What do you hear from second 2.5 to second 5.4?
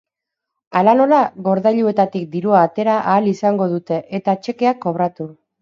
atera ahal izango dute eta txekeak kobratu.